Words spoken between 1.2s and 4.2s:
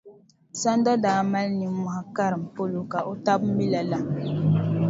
mali nimmohi karim polo ka o taba mi lala.